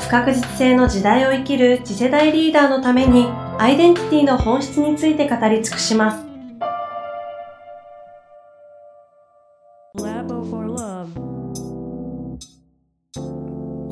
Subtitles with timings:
[0.00, 6.24] 不確実性の時代を生きる次世代リーダーのためにアイデンティティの本質について語り尽くします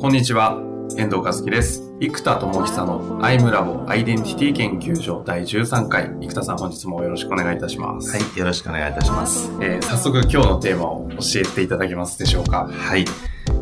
[0.01, 0.57] こんにちは、
[0.97, 1.83] 遠藤和樹です。
[1.99, 6.09] 生田智久のアイムラボアイデンティティ研究所第13回。
[6.21, 8.09] 生田さん本日もよろしくお願いいたします。
[8.09, 9.51] はい、よろしくお願いいたします。
[9.61, 12.69] えー早速今日のテーマを教えていただけますでしょうか？
[12.71, 13.03] はい。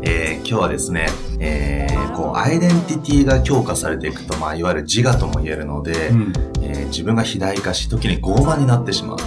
[0.02, 1.08] えー今日はですね、
[1.40, 6.32] えーこう、アイデンティティが強化されていくと、まあ、いわゆる自我とも言えるので、ん。
[6.62, 9.24] えー自分が肥大化し、時に傲慢になってしまうと。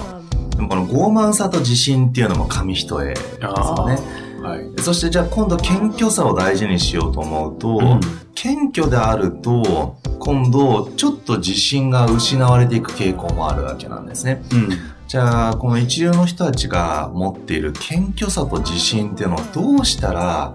[0.55, 3.97] でもこの傲慢さと自信っていうのも紙一重ですよね。
[4.41, 4.81] はい。
[4.81, 7.99] そしてじゃあ今度謙虚さを大事にしようと思うと、うん
[8.33, 14.41] 謙虚であると、今度ちょっと自信が失われていく傾向もあるわけなんですね。
[14.51, 14.69] うん。
[15.11, 20.53] じゃあ、この一流の人たちが持っている謙虚さと自信っていうのをどうしたら、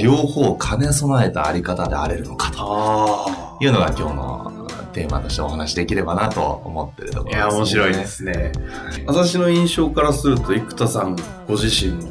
[0.00, 8.06] 両方兼ね備えたあり方であれるのかとあいうのが今日のテーマとしてお話しできればなと思ってるところです、や、面白いで。
[8.06, 8.50] すね。
[9.06, 11.14] 私の印象からすると、生田さん
[11.46, 12.10] ご自身の、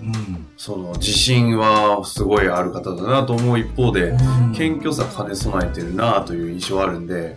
[0.00, 0.47] うん。
[0.58, 4.12] その自信はすごいある方だなと思う一方で、
[4.56, 7.36] 謙虚さ兼ね備えてるなという印象あるんで、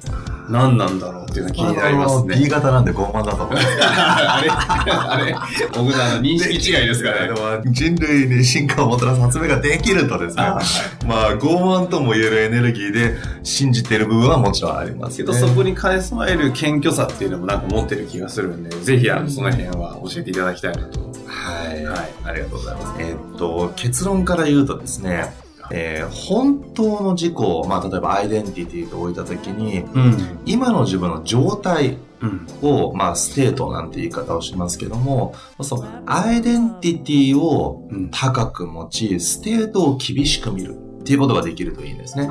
[0.50, 2.50] 何なんだろうっていうのが気になりますあの B ね。
[2.50, 3.50] 型なんで傲慢だと思う。
[3.56, 5.36] あれあれ
[5.72, 7.28] 僕のあの認識違いですかね。
[7.28, 10.60] でも人類に進化をもたらす発明ができるとですね、あ
[11.06, 21.21] まあ傲慢とも言えるエネルギーで信じている部分はもちろんありますけどそこに兼ね備える謙虚さっていうのもなんか持ってる気がするんで、ぜひあのその辺は教えていただきたいなと。
[21.32, 23.02] はい、はいありがとうございます。
[23.02, 25.34] えーっと、結論から言うとですね、
[25.72, 30.40] えー本当の自己を、まあ、例えばアイデンティティと置いたときに、うん。
[30.46, 32.48] 今の自分の状態うん。
[32.62, 42.30] を、まあ、 state なんて言い方をしますけども、そう、アイデンティティをうん高く持ち、ステートを厳しく見るっていうことができるといいんですね。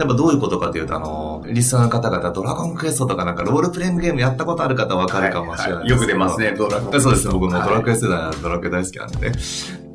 [0.00, 7.00] やっぱどういうことかというと、あの、リスナーの方々、ドラゴンクエストとかなんかロールプレイングゲームやったことある方はわかるかもしれないよく出ますね、ドラゴン。
[7.02, 7.96] そうですね、僕もドラクエ。
[7.96, 9.36] 世代なんでドラクエ大好きなんでね。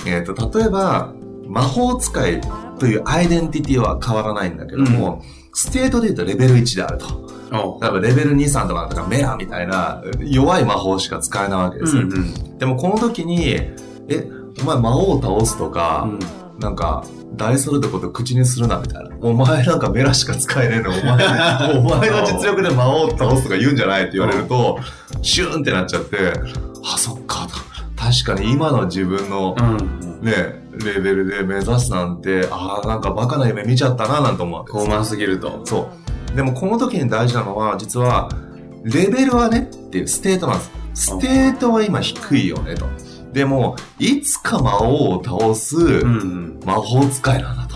[0.05, 1.11] えっ、と、例えば、
[1.47, 2.41] 魔法使い
[2.77, 5.23] というアイデンティティは変わらないんだけども、
[5.53, 7.25] ステートで言うとレベル1であると。
[7.51, 12.03] お例えばレベル2、3とかとかメラみたいな弱い魔法しか使えないわけですよ。
[12.03, 12.57] ん。
[12.59, 13.75] でもこの時に、え、
[14.61, 16.07] お前魔王を倒すとか、
[16.59, 17.03] なんか、
[17.35, 19.15] 大それたこと口にするなみたいな。
[19.21, 20.89] お前なんかメラしか使えねえの。
[20.91, 21.01] お前、
[21.79, 24.79] お前の実力で魔王を倒すとか言うんじゃないって言われると、
[25.21, 26.17] シューンってなっちゃって、
[26.83, 27.75] あ、そっかと。
[27.95, 30.05] 確かに今の自分のうん。
[30.21, 30.33] ね、
[30.83, 35.61] レベルで目指すなんて、ああ、なんかバカな夢見ちゃったななんて思うわけです傲慢すぎると。
[35.65, 35.89] そ
[36.33, 36.35] う。
[36.35, 38.29] でもこの時に大事なのは、実は、
[38.83, 40.71] レベルはねっていうステートなんです。
[40.95, 42.87] ステートは今低いよねと。
[43.35, 46.57] でも、いつか魔王を倒すん。
[46.65, 47.75] 魔法使いなんだと。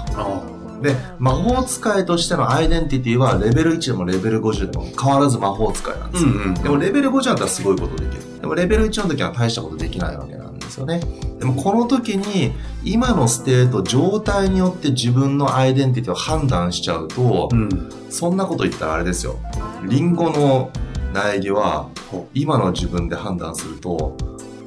[0.82, 6.30] で、魔法使いとしてのアイデンティティはレベル1でもレベル50でも変わらず魔法使いなんですよ。
[6.32, 8.40] うんでもレベル50じゃったらすごいことできる。
[8.40, 11.02] でもレベル1の時は大したことできないわけなんですよね。
[11.40, 12.54] でもこの時に
[12.86, 17.90] 今のステート、状態によって自分のアイデンティティを判断しちゃうと、うん。
[18.10, 19.38] そんなこと言ったらあれですよ。
[19.84, 20.72] リンゴの
[21.14, 21.90] 苗木は
[22.34, 24.16] 今の自分で判断すると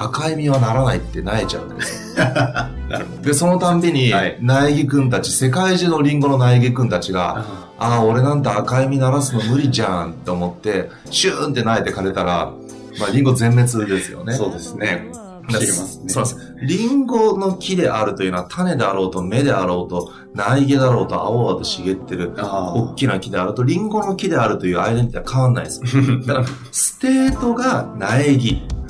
[0.04, 2.24] 赤い実はならないって萎えちゃうんですよ。
[2.24, 7.44] なるほで、そのたんびにはい苗木くんたち、世界中のリンゴの苗木くんたちが、
[7.78, 7.84] ど。
[7.84, 12.52] ああ、俺なんて赤い実ならすの無理じゃんって思って、シューンって苗で枯れたら、
[12.98, 14.34] まあリンゴ全滅ですよね。
[14.34, 15.10] そうですね。
[15.50, 16.08] だ知りますね。
[16.08, 16.56] そうです。
[16.62, 25.80] リンゴの木であるというのは種であろうと芽であろうと苗木だろうと青々と茂ってるあ大きな木であるとリンゴの木であるというアイデンティティは変わんないです。
[26.26, 28.81] だからステートが苗木あ。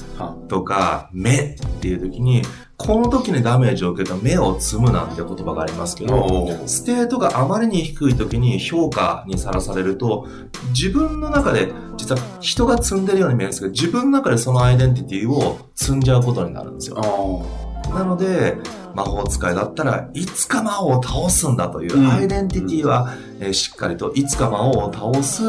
[0.48, 2.42] とか芽っていう時に
[2.76, 10.26] この時にダメージを受けた芽を摘むなんて言葉がありますけどステートがあまりに低い時に評価にさらされると
[10.68, 16.96] 自分の中で実は人が摘んでるように見えるんですけど自分の中でそのアイデンティティを摘んじゃうことになるんですよ。
[16.98, 18.56] あなので、
[18.94, 22.10] 魔法使いだったらいつか魔王を倒すんだといううん。
[22.10, 25.42] アイデンティティは、えーしっかりといつか魔王を倒す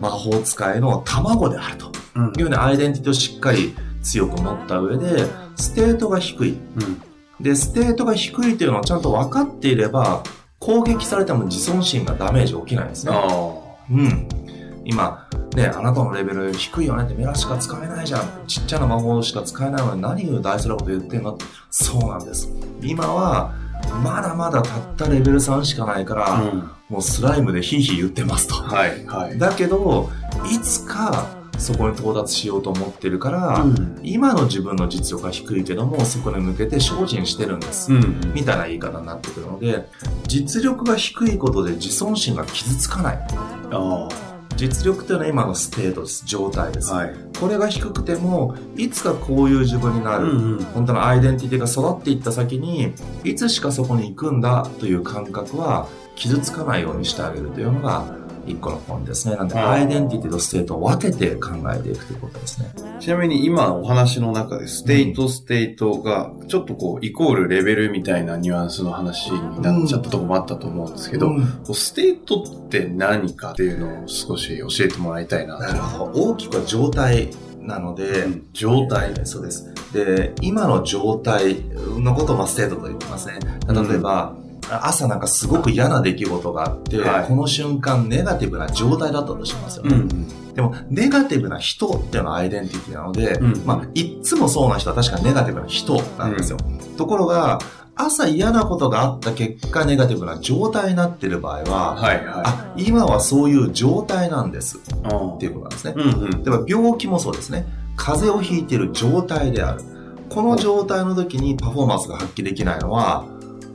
[0.00, 1.86] 魔法使いの卵であると。
[1.86, 1.92] うん
[2.26, 5.24] いうようなアイデンティティをしっかり強く持った上で、
[5.56, 6.50] ステートが低い。
[6.50, 7.02] うん。
[7.42, 10.22] で、ステートが低いというのをちゃんと分かっていれば、
[10.58, 13.12] 攻撃されても自尊心がダメージ起きないんですね。
[13.14, 13.54] あ
[13.90, 14.28] うん。
[14.84, 18.22] 今、ね、あなたのレベル低いよねってメラしか使えないじゃん。
[18.46, 21.34] ちっちゃな魔法しか使えないのに何を大それたこと言ってんの？
[21.34, 22.48] ってそうなんです。
[22.82, 23.54] 今は、
[24.02, 26.42] まだまだたったレベル3しかないから、あ。
[26.42, 26.70] うん。
[26.88, 28.54] もうスライムでヒーヒー言ってますと。
[28.54, 29.04] はい。
[29.06, 29.38] はい。
[29.38, 30.10] だけど、
[30.50, 31.26] いつか
[31.58, 34.00] そこに到達しようと思ってるから、うん。
[34.02, 37.92] 今の自分の実力が低いけども、そこに向けて精進してるんです。
[37.92, 38.32] うん。
[38.34, 39.88] みたいな言い方になってくるので、
[40.26, 43.18] 実力が低いことで自尊心が傷つかない。
[43.70, 44.08] あ
[44.56, 46.24] 実力というのは今のステートです。
[46.26, 46.92] 状態です。
[46.92, 46.96] あ。
[46.96, 47.14] はい。
[47.40, 50.30] これが低くても、いつかこういう自分になる。
[50.30, 50.64] うん。
[50.74, 52.92] 本当のアイデンティティが育っていった先に、
[53.24, 58.04] いつしかそこに行くんだという感覚は傷つかないようにしてあげるというのが
[58.50, 59.36] 一個の本ですね。
[59.36, 62.72] なんで、うんアイデンティティとステートを分けて考えていくということですね。
[63.00, 76.12] ちなみに今お話の中でステートステートがちょっとこうイコールレベルみたいなニュアンスの話になっちゃったとこもあったと思うんですけど、うんステートって何かっていうのを少し教えてもらいたいななるほど。
[76.12, 77.28] 大きくは状態
[77.60, 79.72] なので、うん状態えーそうです。
[79.92, 81.56] で、今の状態
[81.98, 83.38] のことをまあステートと言ってますね。
[83.68, 84.34] 例えば、
[84.70, 89.96] 朝なんかすごく嫌な出来事があって、はいこの瞬間ネガティブな状態だったとしますよね。
[89.96, 90.54] ん。
[90.54, 96.58] でも、ネガティブな人っていうのはアイデンティティなので、うんまあ、いっつもそうな人は確かにネガティブな人なんですよ。
[96.96, 97.60] ところが、
[97.94, 104.80] 朝嫌なことがあった結果、ネガティブな状態になっている場合は、はいはあ、今はそういう状態なんですっ
[105.38, 105.94] ていうことなんですね。
[105.96, 106.30] うんうん。
[106.30, 107.66] 例えば病気もそうですね。
[107.96, 109.82] 風邪をひいている状態である。
[110.28, 113.24] この状態の時にパフォーマンスが発揮できないのは、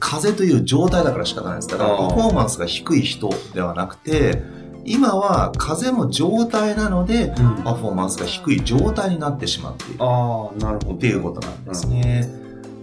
[0.03, 1.69] 風邪という状態だから仕方ないです。
[1.69, 4.43] だからパフォーマンスが低い人ではなくて、
[4.85, 10.95] 今は風邪の状態なので、うんパフォーマンスが低い状態になってしまっているああ、なるほど。
[10.95, 12.29] っていうことなんですね。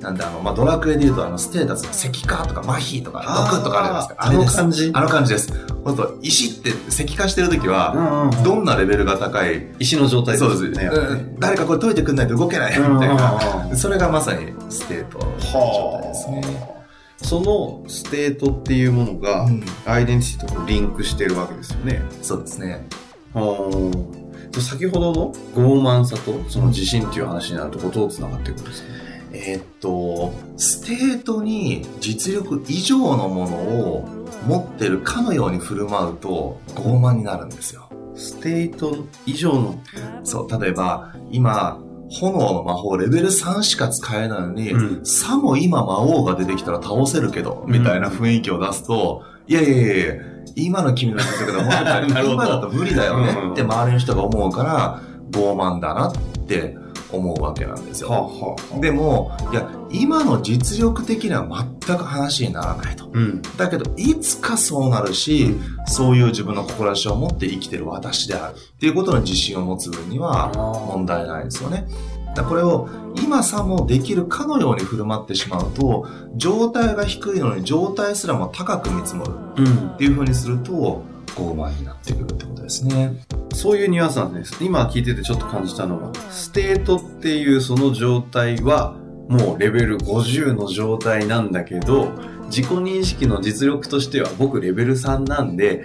[0.00, 3.20] なんであの、まあ、ドラクエで言うとあの、ステータスの石化とか麻痺とか
[3.52, 4.16] 毒とかあるじゃないですか。
[4.18, 5.52] あの感じあの感じです。
[5.84, 8.30] 本当石って石化してる時は。
[8.42, 10.88] どんなレベルが高い石の状態そうですね。
[10.90, 13.66] うん誰かこれ解いてくんないと動けないみうんたいな。
[13.70, 16.79] うんそれがまさにステートの状態ですね。
[17.22, 22.02] そのステートっていうものが、うんアイデンティティとリンクしてるわけですよね。
[22.22, 22.86] そうですね。
[23.32, 28.88] 先ほどの傲慢さとその自信っていう話になるとこうどう繋がっていくんですか？
[29.32, 34.08] えーっと、ステートに実力以上のものを
[34.48, 37.88] 持ってるかのように振る舞うと傲慢になるんですよ。
[38.16, 39.80] ステート以上の、
[40.24, 41.80] そう、例えば、今、
[42.10, 45.06] 炎の魔法レベル3しか使えないのに、うん。
[45.06, 50.14] さも今魔王が出てきたら倒せるけど、みたいな雰囲気を出すと、いやいやいやいや、
[50.56, 53.52] 今の君の実力でもっとなるほど今だと無理だよねうん。
[53.52, 56.14] って周りの人が思うから、傲慢だなっ
[56.48, 56.76] て
[57.12, 58.10] 思うわけなんですよ。
[58.10, 61.46] はあ、でも、いや、今の実力的には
[61.86, 63.10] 全く話にならないと。
[63.12, 63.42] うん。
[63.56, 71.86] だけど、いつかそうなるし、そういう自分の志を持って生きてる私であるっていうことの自信を持つ分には問題ないですよね。
[72.34, 79.96] だこれを今さもできるかのように振る舞ってしまうと、状態が低いのに状態すらも高く見積もるうんっ。
[79.96, 81.02] ていう風にすると、
[81.34, 82.36] 傲慢になってくるっ
[82.70, 83.12] ですね。
[83.52, 84.56] そういうニュアンスなんです。
[84.62, 88.94] 今聞いててちょっと感じたのは、 state っていうその状態は、
[89.28, 92.12] もうレベル50の状態なんだけど、
[92.46, 95.84] 自己認識の実力としては僕レベル3なんで、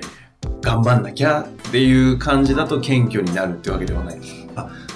[0.61, 4.19] 頑張んなきゃっていう感じだと謙虚になるってわけではない。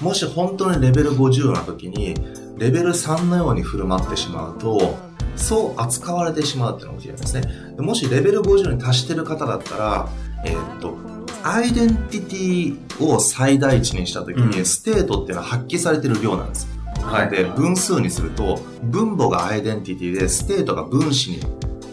[0.01, 2.15] もし本当にレベル50な時に、
[2.57, 4.97] レベル3のように振る舞ってしまうと、
[5.35, 7.41] そう扱われてしまうっていうのが起きるんですね。
[7.75, 10.09] でもしレベル50に達してる方だったら、
[10.45, 10.97] えーっと、
[11.43, 16.67] アイデンティティを最大値にした時に、うん state っていうのは発揮されてる量なんです。
[17.01, 21.39] はで、分数にすると、分母がアイデンティティで、 state が分子に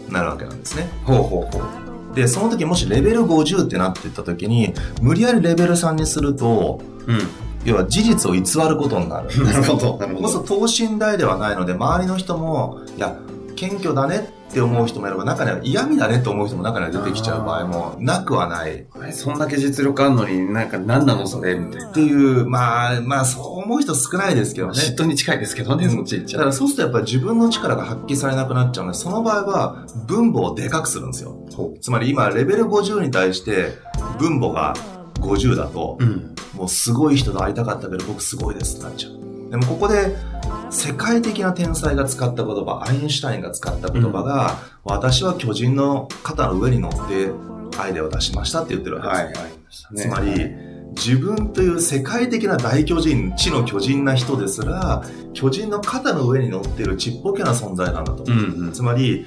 [0.09, 0.89] なるわけなんですね。
[1.05, 2.15] ほうほうほう。
[2.15, 7.19] で、その時もしレベル50ってなっていった時に、無理やりレベル3にすると、うん。
[7.65, 9.97] 要は事実を偽ることになるんです なるほど。
[9.97, 10.27] なるほど。
[10.27, 13.17] こそ等身大ではないので、周りの人も、いや、
[13.55, 18.85] 謙虚だねって思う人もいれば、中には嫌味だねって思う人も中には出てきちゃう場合もなくはない。
[18.89, 21.89] はいそんだけ実力あんのになんか何なのそれみたいな。
[21.89, 24.73] っていう、まあ、まあ、そう思う人少ないですけどね。
[24.73, 26.39] 嫉妬に近いですけどね、そっち行っちゃう。
[26.39, 31.37] だからそうするとやっぱり自分の力が発揮されなくなっちゃうので、その場合は分母をでかくするんですよ。
[31.81, 33.77] つまり今、レベル50に対して
[34.19, 34.75] 分母が
[35.19, 36.35] 50だと、うん。
[36.53, 39.51] もうすごい人と会いたかったけど僕すごいですってなっちゃう。
[39.51, 40.15] でもここで
[40.69, 47.31] 世界的な天才が使った言葉、アインシュタインが使った言葉が、私は巨人の肩の上に乗って
[47.79, 49.33] アイデアを出しましたって言ってるわけで
[49.69, 49.87] す。
[49.87, 49.95] はい。
[49.95, 50.49] つまり、
[50.95, 58.23] 自分という世界的な大巨人、地の巨人な人ですら、巨人の肩の上に乗っているちっぽけな存在なんだと。
[58.25, 58.71] うんうん。
[58.71, 59.25] つまり、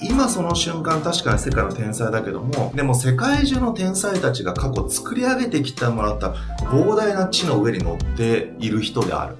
[0.00, 6.30] 今その瞬間確かに世界の天才だけども、でも世界中の天才たちが過去作り上げてきてもらった
[6.66, 9.36] 膨大な地の上に乗っている人である。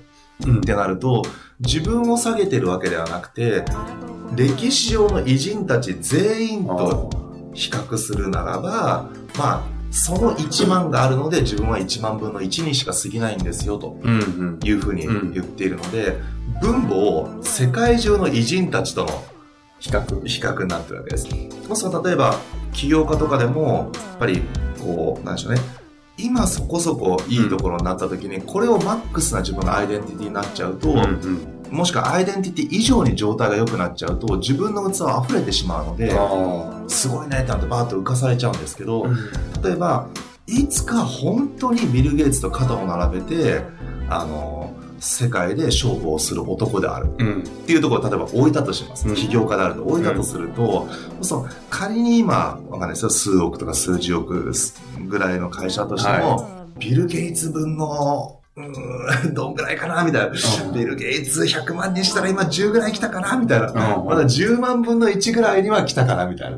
[0.47, 1.23] うんってなると、
[1.61, 3.64] 自分を下げてるわけではなくて、
[4.37, 7.11] 歴史上の偉人たち全員と
[7.54, 13.99] 比較するならば、まあ、その1万があるので自分は1万分の1にしか過ぎないんですよと。
[14.62, 16.18] いうふうに言っているので、
[16.61, 19.25] 分母を世界中の偉人たちとの
[19.78, 20.25] 比較。
[20.25, 21.26] 比較になってるわけです。
[21.68, 22.38] もし例えば
[22.73, 24.42] 起業家とかでも、やっぱり
[24.80, 25.61] こう、なんでしょうね。
[26.19, 31.77] 今そこそこいいところになった時に、これをマックスな自分のアイデンティティになっちゃうと、うんうん。
[31.77, 39.67] もしくはアイデンティティ以上に状態が良くなっちゃうと、自分の器は溢れてしまうので、あすごいねってなってバーッと浮かされちゃうんですけど、あ。
[39.67, 40.09] 例えば、
[40.47, 43.63] いつか本当にビル・ゲイツと肩を並べて、
[44.09, 47.43] あの、世界で勝負をする男であるうん。
[47.43, 49.09] っていうところを例えば置いたとします。
[49.09, 50.88] うん起業家であると置いたとすると、
[51.23, 54.52] その仮に今、わかんないですよ、数億とか数十億
[55.07, 60.73] ぐらいの会社としても、ビル・ゲイツ分の、うーん、 どんぐらいかなみたいな。
[60.73, 63.67] ビル・ゲイツ100万にしたら今10ぐらい来たかなみたいな。
[63.69, 66.57] うんまだ10万分の1ぐらいには来たかなみたいな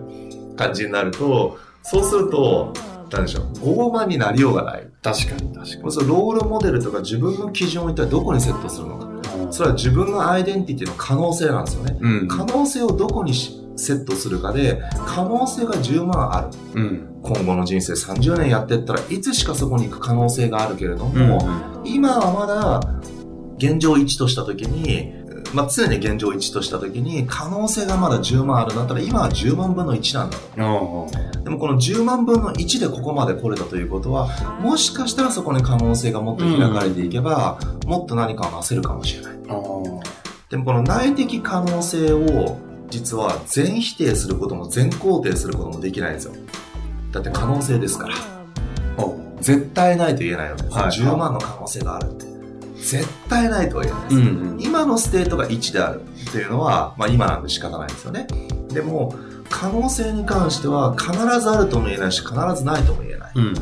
[0.56, 2.72] 感じになると、そうすると、
[3.10, 4.86] なんでしょう、傲慢になりようがない。
[5.02, 5.92] 確かに確かに。
[5.92, 9.08] そのロールモデルとか自分の基準を一体どこにセットするのか。
[9.50, 11.98] それは自分のアイデンティティの可能性なんですよね。
[12.00, 12.28] うん。
[12.28, 16.80] 可能性をどこにしセットするかで、可能性が10万ある。
[16.80, 17.06] うん。
[17.22, 21.28] 今後の人生30年やってったらいつしかそこに行く可能性があるけれどうん。
[21.28, 21.48] も、
[21.84, 22.80] 今はまだ
[23.58, 25.12] 現状1とした時に、
[25.52, 30.46] まあ、常に現状1とした時に可能性がまだ10万あるんだったら今は10万分の1なんだと。
[30.56, 34.28] あでもこの10万分の1でここまで来れたということは、
[34.60, 39.32] もしかしたらそこに可能性がもっと開かれていけば、もっと何かをなせるかもしれない。
[40.50, 42.58] でもこの内的可能性を
[42.90, 46.32] 実は全否定することも全肯定することもできないんですよ。
[47.12, 48.14] だって可能性ですから。
[48.14, 49.04] あ。
[49.40, 50.74] 絶対ないと言えないわけです。
[50.76, 52.29] はい10万の可能性があるって。
[52.80, 54.16] 絶対ないとは言えないです。
[54.16, 54.56] うん。
[54.60, 58.26] 今の state が1であるっていうのは、まあ今なんで仕方ないですよね。
[58.68, 59.14] でも、
[59.48, 63.32] 可能性に関しては必ずあるとも言えないし、必ずないとも言えない。
[63.34, 63.54] うん。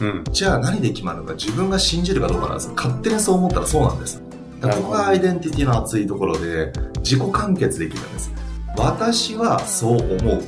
[0.00, 0.24] うん。
[0.30, 4.22] じゃあ何で決まるのか自分が信じるかどうかなんです勝手にそう思ったらそうなんです。
[4.60, 8.32] だからここがアイデンティティの熱いところで自己完結できるんです。
[8.76, 10.42] 私はそう思う。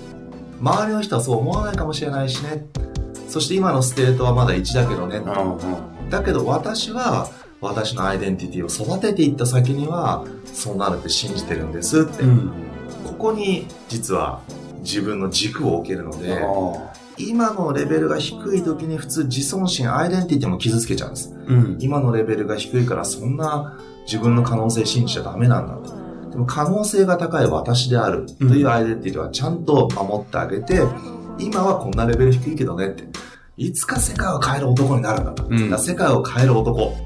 [0.61, 2.67] 周りの人はそう思わないかもしれないしね。
[3.29, 5.23] そして今の state はまだ1だけどね。
[5.27, 6.11] ああ。
[6.11, 7.29] だけど私は
[7.61, 12.23] 私のアイデンティティを育てていった先にはそうなるって信じてるんですって。
[12.23, 12.51] うん。
[13.05, 14.41] ここに実は
[14.81, 21.35] 自分の軸を置けるので、あ今のレベルが低い時に普通自尊心、アイデンティティも傷つけちゃうんです。
[21.35, 21.53] あ。
[21.53, 21.77] うん。
[21.81, 26.01] 今のレベルが低いからそんな自分の可能性信じちゃダメなんだと。
[26.31, 30.81] でも可能性が高い私であるというアイデンティティはちゃんと守ってあげて、
[31.39, 33.05] 今はこんなレベル低いけどねって。
[33.57, 35.47] いつか世界を変える男になるんだと。
[35.47, 36.97] うん世界を変える男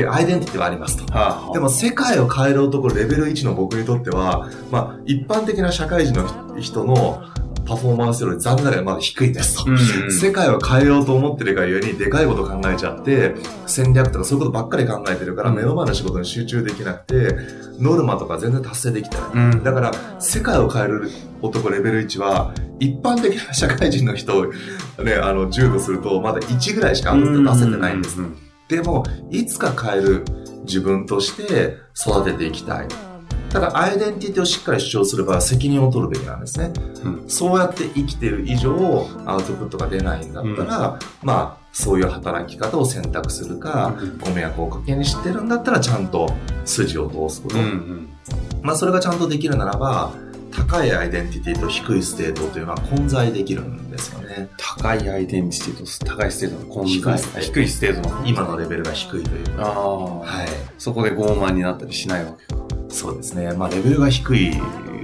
[0.00, 1.12] ってアイデンティティはありますと。
[1.12, 1.52] はあ。
[1.52, 7.22] でも世界を変える男レベル1の僕にとっては、まあ一般的な社会人の人の
[7.66, 9.70] パフォーマンスより残念ながらまだ低いですと。
[9.70, 10.12] うん。
[10.12, 13.34] 世界を変えようと思ってるがゆえにでかいこと考えちゃって
[13.66, 17.36] 戦略とかそういうことばっかり考えてるから目の前の仕事に集中できなくて
[17.80, 19.30] ノルマとか全然達成できてない。
[19.34, 19.64] うん。
[19.64, 21.10] だから世界を変える
[21.42, 24.46] 男レベル1は一般的な社会人の人を
[25.02, 27.22] ね、あの、10度するとまだ1ぐらいしか出
[27.58, 28.20] せてないんです。
[28.20, 28.45] うん。
[28.68, 30.24] でも、いつか変える
[30.64, 32.88] 自分として育てていきたい。
[33.50, 36.72] ただ、アイデンティティをしっかり主張する場合は責任を取るべきなんですね。
[37.04, 46.28] うんそうやって生きてる以上、アウトプットが出ないんだったら、まあ、そういう働き方を選択するか、うんご迷惑をかけにしてるんだったら、ちゃんと
[46.64, 47.58] 筋を通すこと。
[47.58, 47.64] うん。
[47.64, 48.08] うん。
[48.62, 50.12] まあ、それがちゃんとできるならば、
[50.52, 54.48] 高いアイデンティティと低い state というのは混在できるんですよね。
[54.56, 57.18] 高いアイデンティティと高い state の混低い在。
[57.42, 58.26] 低い state の。
[58.26, 59.60] 今のレベルが低いという。
[59.60, 60.20] ああ。
[60.20, 60.48] はい。
[60.78, 62.62] そこで傲慢になったりしないわけか。
[62.88, 63.52] そうですね。
[63.52, 64.52] まあ、レベルが低い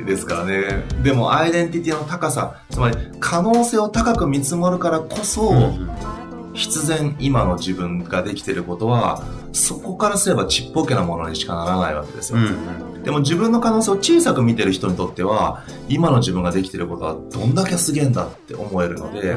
[0.06, 0.84] ですからね。
[1.02, 5.72] でも、アイデンティティの高さ、つまり、可能性を高く見積もるからこそ、
[6.54, 12.38] 必然今の自分ができていることは、そこからすればちっぽけなものにしかならないわけですよ。
[12.38, 12.42] う
[12.98, 13.02] ん。
[13.02, 19.36] でも自分の可能性を小さく見てる人にとっては、今の自分ができていることはどんだけすげえんだって思えるので、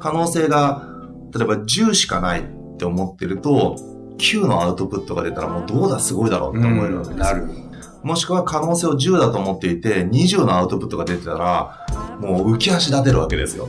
[0.00, 0.88] 可能性が、
[1.34, 3.76] 例えば10しかないって思ってると、
[4.18, 7.24] 9のアウトプットが出たらもうどうだすごいだろうって思えるわけですよ。
[7.24, 7.48] なる。
[8.02, 11.86] もしくは可能性を10だと思っていて、20のアウトプットが出てたら、
[12.18, 13.68] もう浮き足立てるわけですよ。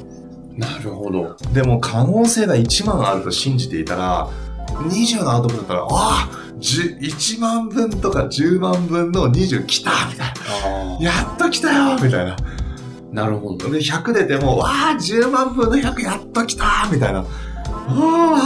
[0.58, 1.36] なるほど。
[1.54, 4.30] でも可能性が1万あると信じていたら、
[4.68, 6.30] 20のアウトプットだったら、ああ
[6.60, 10.34] 10 1万分とか10万分の20来たみたいな。
[10.64, 12.36] あやっと来たよみたいな。
[13.12, 13.70] なるほど。
[13.70, 17.20] で、100出ても、わあ、10万分の100やっと来たみたいな。
[17.20, 17.26] あ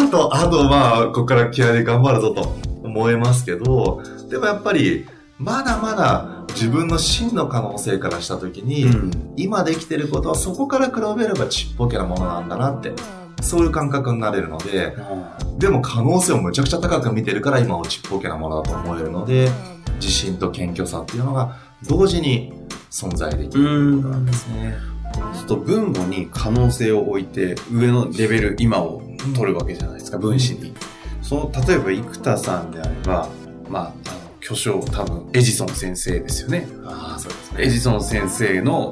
[0.01, 5.05] あ、あと、あと、まあ、ここから気合で頑張るぞと思えますけど、でもやっぱり、
[5.37, 12.93] まだまだ自分の真の可能性からしたときに、うん今できてることはそこから比べればちっぽけなものなんだなって、
[13.41, 14.95] そういう感覚になれるので、
[15.57, 19.49] でも可能性をむちゃくちゃ高く見てるから今をちっぽけなものだと思えるので、
[19.95, 22.53] 自信と謙虚さっていうのが同時に
[22.89, 24.77] 存在できることなんですね。
[25.13, 29.01] ちょっと分母に可能性を置いて上のレベル今を
[29.35, 30.73] 取るわけじゃないですか、分子に。
[31.21, 33.27] その、例えば生田さんであれば、
[33.69, 33.93] まあ、
[34.45, 36.67] 巨匠多分エジソン先生ですよね。
[36.85, 38.91] ああ、そうですエジソン先生の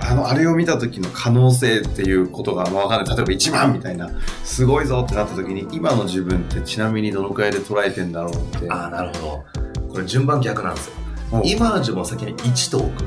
[0.00, 3.16] あの、あれを見た時の可能性っていうことがまあわかんない。
[3.16, 4.08] 例えば1万みたいな、
[4.44, 8.70] すごいぞってなった時に、今の自分ってちなみにどのくらいで捉えてんだろうって。
[8.70, 9.44] ああ、なるほ
[9.82, 9.88] ど。
[9.88, 10.92] これ順番逆なんですよ。
[11.32, 13.04] お今の自分を先に1と置く。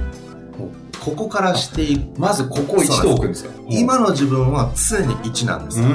[0.99, 2.19] ここからしていく。
[2.19, 3.51] まずここを1と置くんですよ。
[3.69, 5.85] 今の自分は常に1なんですよ。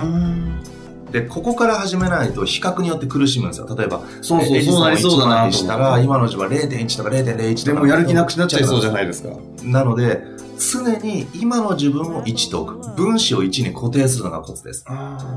[1.12, 1.23] うん。
[1.23, 3.76] で、ここから始めないと比較によって苦しむんですよ。
[3.76, 7.73] 例えば、そうそう、そうなりそうだ1なにしたら、今の自分は0.1とか0.01とか。
[7.75, 9.31] でもやる気なくなっちゃいそうじゃないですか。
[9.62, 10.23] なので、
[10.59, 12.97] 常に今の自分を1と置く。
[12.97, 14.85] 分子を1に固定するのがコツです。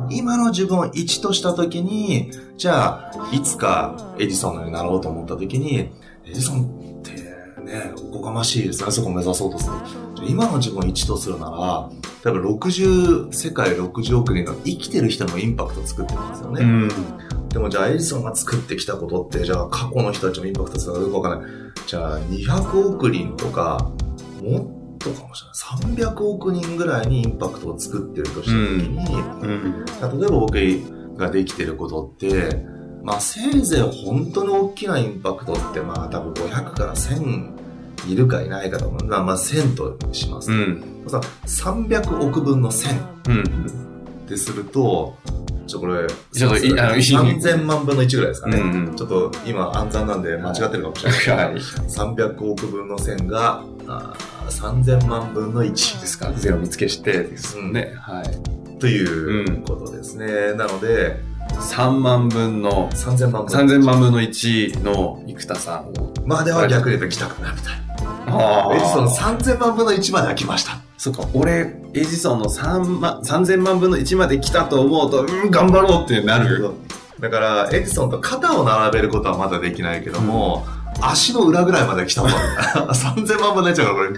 [0.10, 5.90] 今の自分を1としたときに、じゃあ、いつかエジソンになろうと思ったときに、
[6.26, 7.12] エジソンって
[7.64, 9.74] ね、おこがましいですよね、そこを目指そうとする。
[10.28, 11.90] 今の自分を1とするなら、
[12.24, 16.64] 例えば60、世界60億人の生きてる人のインパクト作ってますよね。
[16.64, 16.90] うん。
[17.50, 21.52] でもじゃあエジソンが作ってきたことって、じゃあ過去の人たちのインパクトするのかどうかわかんない。
[21.86, 23.92] じゃあ200億人とか、
[24.42, 25.50] もっとかもしれ
[25.94, 26.06] ない。
[26.12, 29.86] 300億人ぐらいにインパクトを作ってるとしたときに、うん。
[30.20, 30.58] 例えば僕
[31.18, 32.66] ができてることって、
[33.04, 37.55] まあせいぜい本当に大きなインパクトって、まあ多分500から1000
[38.08, 39.06] いるかいないかと思う。
[39.06, 40.52] まあまあ1000とします。
[40.52, 41.04] うん。
[41.08, 43.44] さ300億分の1000うん。
[44.26, 45.16] ってすると、
[45.68, 48.58] ちょ、これ、ちょっといあの3000万分の1ぐらいですかね。
[48.60, 51.56] うんちょっと今暗算なんで間違ってるかもしれないけど、はい。
[51.56, 57.94] 300億分の1000があー3000万分の1ですかゼロ見つけしてですね。
[58.00, 58.80] はい。
[58.80, 60.54] ということですね。
[60.54, 61.20] なので、
[61.56, 66.14] 3万分の、3000万分の3000万分の1の生田さんを。
[66.26, 67.86] までは逆に言うと来たかなみたいな。
[68.28, 70.78] あエジソン3000万分の1までは来ました。
[70.98, 76.72] そっか、俺、エジソンの3万、3000万分の1まで来たと思うと、うん、頑張ろうってなる？
[77.20, 80.66] だから、エジソンと肩を並べることはまだできないけども、
[81.02, 82.28] 足の裏ぐらいまで来たと。
[82.94, 84.16] 3000万分の1だからこれ、も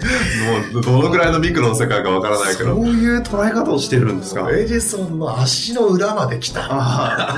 [0.80, 2.76] うどのぐらいのミクロの世界かわからないけど。
[2.76, 4.50] そういう捉え方をしてるんですか？
[4.52, 7.36] エジソンの足の裏まで来た。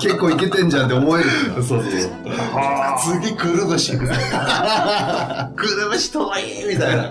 [0.00, 1.30] 結構いけてんじゃんって思える。
[1.56, 1.82] そうそう。
[3.20, 3.96] 次、くるぶし。
[3.98, 7.10] くるぶし遠いみたいな。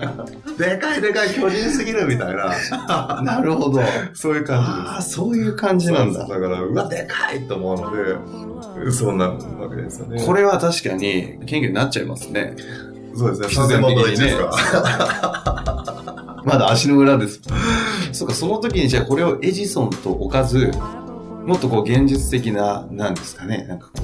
[0.58, 2.54] でかいでかい巨人すぎるみたいな。
[3.22, 3.80] なるほど。
[4.14, 4.70] そういう感じ。
[4.70, 6.26] ああ、そういう感じなんだだ。
[6.26, 10.22] から、うわ、でかいと思うので、そうなるわけですよね。
[10.24, 12.54] これは確かに、謙虚になっちゃいますね。
[13.14, 13.48] そうですね。
[13.48, 14.50] 必然的にね3000万分の1ですか。
[16.44, 17.40] まだ足の裏です。
[18.12, 20.70] そうか、その時にじゃあこれをエジソンと置かず、
[21.46, 24.02] もっとこう現実的な、なんですかね、なんかこ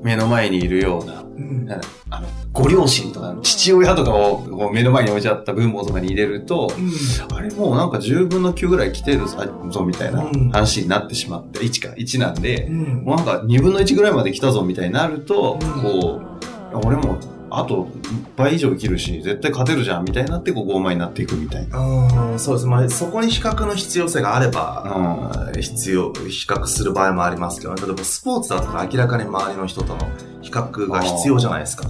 [0.00, 1.68] う、目の前にいるような、うん
[2.10, 6.70] あの、ご両親とか、父親とかをこう目の前に置いちゃった分母とかに入れると、
[7.34, 17.18] あれもうなんか10分の9ぐらい来てるぞみたいなうん話になってしまって、1か、1なんで、うんもうなんか2分の1ぐらいまで来たぞみたいになると、うんこう、俺も
[17.50, 17.88] あと
[18.36, 21.78] 倍以上生きるし、絶対勝てるじゃんみたいになって、こう傲慢になっていくみたいな。
[21.78, 22.66] うんそうです。
[22.66, 30.08] まあ、そこに比較の必要性があれば、必要、比較する場合もありますけど、ね、例えばスポーツだったら明らかに周りの人との
[30.42, 31.88] 比較が必要じゃないですか。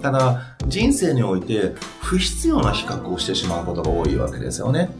[0.00, 4.90] ただ、人生において不必要な比較をしてしまうことが多いわけですよね。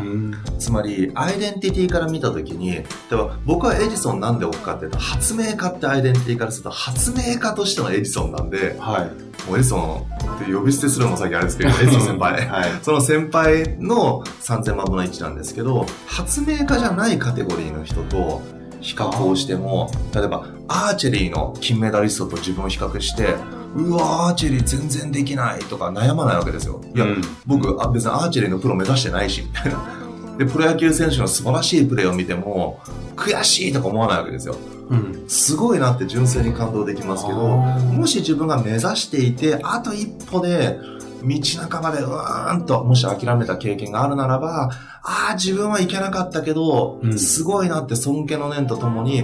[0.00, 0.34] うん。
[0.58, 9.48] つまり、アイデンティティから見たときに、例えば僕はエジソンなんで置くかっていうと、発明家ってアイデンティティからすると、発明家としてのエジソンなんで、はい。
[9.48, 12.46] もうエジソンって呼び捨てするのもさっきあれですけど、エジソン先輩。
[12.48, 12.70] はい。
[12.82, 18.42] その先輩の3000万分の1なんですけど、発明家じゃないカテゴリーの人と
[18.80, 23.34] 比較をしても、例えばアーチェリーの金メダリストと自分を比較して、
[23.74, 26.80] うわ、アーチェリー全然できないとか悩まないわけですよ。
[26.94, 29.78] いや、うん僕、あ別にアーチェリーのプロ目指してないし、みたいな。
[30.38, 32.80] で、プロ野球選手の素晴らしいプレーを見ても、
[33.16, 34.56] 悔しいとか思わないわけですよ。
[34.88, 35.24] うん。
[35.28, 40.78] すごいなって純粋に感動できますけど、もし自分が目指していて、あと一歩で、
[41.22, 44.70] 道半ばでうーんと、もし諦めた経験があるならば、
[45.02, 49.22] ああ、自分はいけなかったけど、うんすごいなって尊敬の念とともに、い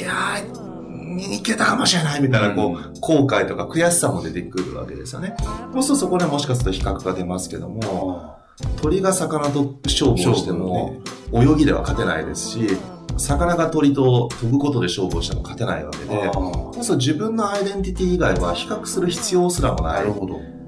[0.00, 0.65] やー、
[1.18, 5.36] いけたかもしれないみたいな、こう、後悔とか悔しさも出てくるわけですよね。
[5.72, 8.36] そうするとそこでもしかすると比較が出ますけども、
[8.80, 11.00] 鳥が魚と勝負をしても、
[11.32, 12.68] 泳ぎでは勝てないですし、
[13.18, 16.30] 魚が鳥と飛ぶことで勝負をしても勝てないわけで、
[16.76, 20.12] まず自分のアイデンティティ以外は比較する必要すらもないっ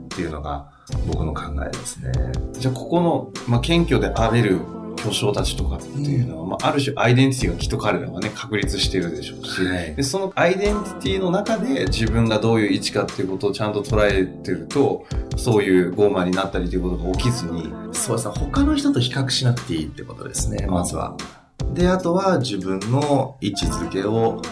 [0.09, 0.71] ていうのが
[1.07, 2.13] 僕の考えですね。
[2.53, 4.61] じゃあここの、まあ、謙虚であれる
[5.03, 15.07] 巨匠たちとかっていうのは、うん、まあ、ある種アイデンティティがきっと彼らはね、確立してるでしょうし、はい、でそのアイデンティティの中で自分がどういう位置かっていうことをちゃんと捉えてると、
[15.37, 17.73] そういう傲慢になったりということが起きずに。
[17.93, 21.17] そうですね、他の人と比較しなくていいってことですね、まずは。
[21.75, 24.43] で、あとは自分の位置づけを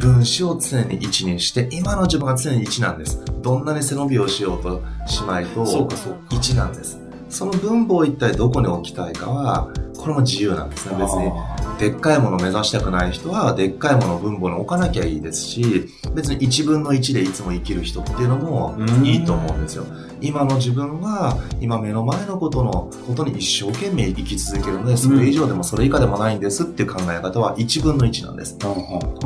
[0.00, 3.22] 分子を常に1にして、今の自分が常に1なんです。
[3.42, 7.05] どんなに背伸びをしようとしまいと、1なんです。
[7.28, 11.32] その分母を一体どこに置きたいかは、これも自由なんですね、別に。
[11.78, 19.84] でっかいものを目指したくない人は、でっかいものを分母に置かなきゃいいですし、別に1分の1でいつも生きる人っていうのもいいと思うんですよ。
[20.20, 28.56] 今の自分は、今目の前のことのことに一生懸命生き続けるので、それ以上でもそれ以下でもないんですっていう考え方は1分の1なんです。
[28.60, 28.70] そ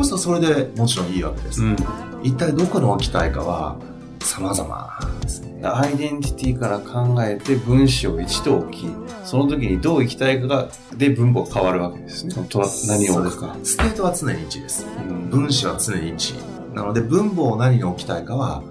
[0.01, 1.63] うするとそれでもちろんいいわけです。
[2.23, 3.77] 一体どこに置きたいかは、
[4.21, 5.61] 様々ですね。
[5.65, 8.87] アイデンティティから考えて分子を1と置き、
[9.25, 12.35] その時にどう行きたいかが、で分母が変わるわけですね。
[12.89, 13.57] 何を置くか。
[13.63, 14.87] state は常に1です。
[14.87, 16.75] うん、分子は常に1。
[16.75, 18.63] なので分母を何に置きたいかは、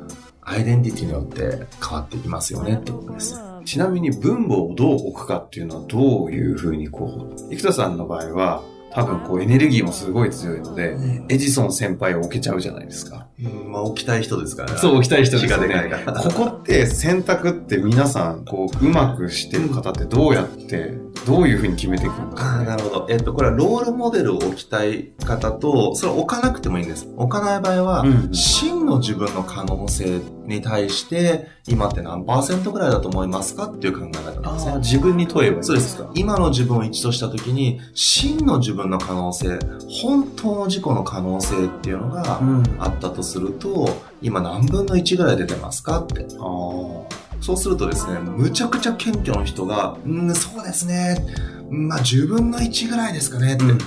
[0.41, 3.39] アイデンティティによって変わってきますよねってことです。
[3.65, 10.97] ちなみに分母をどう置くかっていうのはどういうふうにこう、生田さんの場合は、多分こうエネルギーもすごい強いので、
[11.29, 13.27] エジソン先輩を置けちゃうじゃないですか。
[13.41, 14.77] うん、まあ置きたい人ですからね。
[14.77, 15.91] そう、置きたい人ですよね。
[16.05, 22.59] ここって選択って皆さん、こう、うまくしてる方ってどうやってどういうふうに決めていくのか。
[22.59, 23.07] あなるほど。
[23.09, 27.07] えっと、これはロールモデルを置きたい方と、それを置かなくてもいいんです。
[27.15, 30.19] 置かない場合は、うん、真の自分の可能性
[30.49, 34.77] に対して、今って何パーセントぐらいだと思いますかっていう考え方なんですね。
[34.77, 36.11] 自分に問えばいいそうですか。
[36.15, 39.59] 今の自分を一としたときに、真の自分の可能性、
[40.01, 42.41] 本当の自己の可能性っていうのが
[42.79, 43.87] あったとすると、うん、
[44.21, 46.25] 今何分の1ぐらい出てますかって。
[46.39, 51.25] あそうするとですね、むちゃくちゃ謙虚な人が、うん、そうですね、
[51.69, 53.79] まあ10分の1ぐらいですかねって、うん、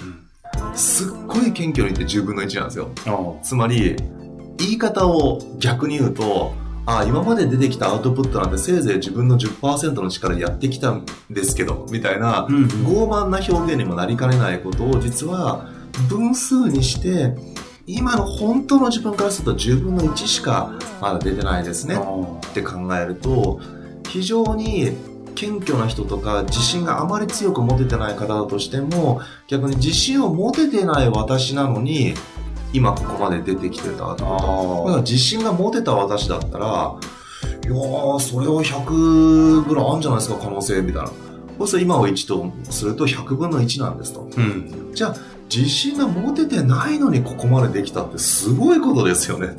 [0.74, 2.88] すっごい謙虚に言って10分の1なんですよ。
[3.42, 3.96] つまり、
[4.58, 6.52] 言い方を逆に言うと、
[6.84, 15.68] あ今まで出てきたアウトプットなんてせいぜい自分の10%の力でやってきたんですけど、みたいな、うんうん、傲慢な表現にもなりかねないことを実は
[16.08, 17.36] 分数にして、
[17.86, 21.96] 今の本当の自分からすると10分の1しかまだ出てないですね。
[21.96, 23.60] って考えると
[24.08, 24.92] 非常に
[25.34, 32.14] 謙虚な人とか自信があまり強く持ててない方だとしても逆に自信を持ててない私なのに
[32.72, 36.98] 今ここまで出てきてたってことだから自信が持てた私だったら
[37.64, 41.10] いやーそれは100ぐらいあるんじゃないですか可能性みたいな。
[41.58, 45.16] そうすると今を1とすると100分の1なんですと、うん、じゃあ
[45.54, 49.54] 自信が持ててないのにここまでできたってすごいことですよね。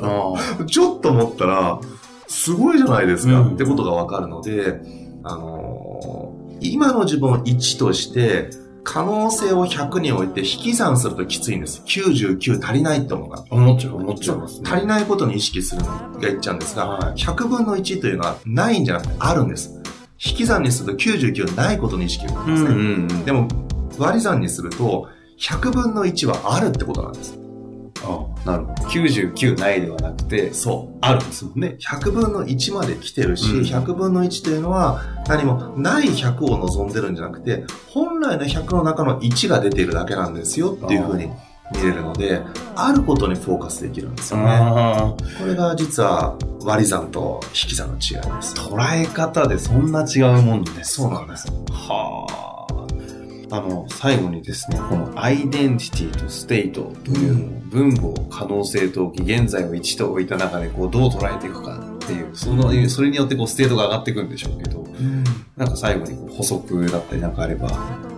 [0.65, 1.79] ちょっと思ったら、
[2.27, 4.81] すごいじゃないですか、うん、ってことがわかるので、
[5.23, 8.49] あのー、今の自分を1として、
[8.83, 11.81] 可能性を100に置いて引き算するときついんです。
[11.85, 13.43] 99足りないって思うが。
[13.49, 19.71] 思っちゃう、思っちゃいます、ね、足りないことに意識するのがいっちゃうんですが、はい、100分の1というのはないんじゃなくてあるんです。
[20.25, 23.25] 引き算にすると99ないことに意識するんですね。
[23.25, 23.47] でも、
[23.97, 25.07] 割り算にすると、
[25.39, 27.42] 100分の1はあるってことなんです。
[28.03, 28.83] ああなるほど。
[28.83, 30.97] 99ないではなくて、そう。
[31.01, 31.77] あるんですもんね。
[31.79, 41.29] 100分の1まで来てるし、うん、100分の1というのは何もない100を望んでるんじゃなくて、本来の100の中の1が出ているだけなんですよっていうふうに
[41.71, 42.41] 見れるので、
[42.75, 45.15] あることにフォーカスできるんですよね。
[45.39, 48.55] これが実は割り算と引き算の違いです。
[48.55, 50.95] 捉え方でそんな違うもんです。
[50.95, 51.47] そうなんです。
[51.71, 52.52] はあ。
[53.53, 65.23] あの、最後にですね、このアイデンティティと state というのを、分母、可能性と置き、現在を1と置いた中で、こう、どう捉えていくかっていう、その、それによってこう、 state が上がっていくんでしょうけど、うん、
[65.55, 68.12] なんか最後にこう補足だったりなんかあれば。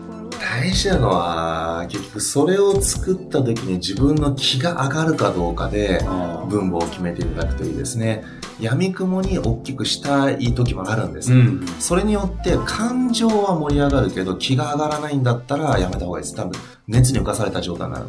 [0.56, 6.00] 大事なのは、結局それを作った時に自分の気が上がるかどうかで、
[6.48, 8.24] 分母を決めていただくといいですね。
[8.60, 16.36] 闇雲に大きくしたい時もあるんです、うん、それによって感情は盛り上がるけど気が上がらないんだったらやめた方がいいです。
[16.36, 18.06] 多分熱に浮かされた状態になる。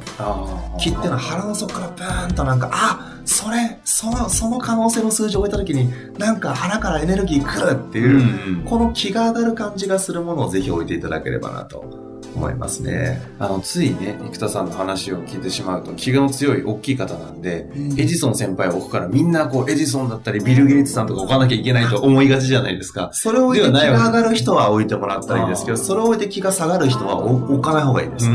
[0.79, 13.21] 気っていうのは腹の底からブーンとなんかあそれそのその可能性の数字を置いた時になんか腹からエネルギー来るっていう、うんうん、この気が上がる感じがするものをぜひ置いていただければなと思いますね。
[13.39, 23.11] あの、ついね、生田さんの話を聞いてしまうと、気が強い大きい方なんで、エジソン先輩を置くからみんなこう、エジソンだったり、ビル・ゲイツさんとか置かなきゃいけないと思いがちじゃないですか。
[23.13, 28.29] それを置いて気が上がる人は置いてもらったらいいですけど、それを置いて気が下がる人は置かない方がいいです。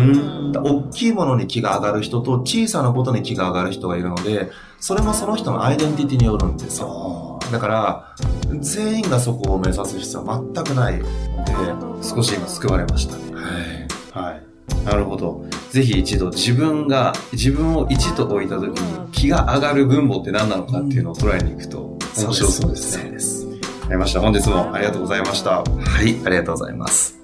[0.55, 7.39] 大きいものに気が上がる人と小さなことに気が上がる人がいるので、それもその人のアイデンティティによるんですよ。
[7.51, 8.15] だから、
[8.61, 13.33] 全員がそこを目指す必要は全くないので、少し今救われましたね。
[13.33, 13.80] はい。
[14.11, 14.85] はい。
[14.85, 15.45] なるほど。
[15.69, 23.03] ぜひ一度自分が、自分を1と置いた時に気が上がる分母って何なのかっていうのを捉えに行くと面白そうですね。
[23.03, 23.47] そうです。
[23.87, 24.21] ありました。
[24.21, 25.61] 本日もありがとうございました。
[25.61, 25.63] は
[26.03, 27.20] い、ありがとうございます。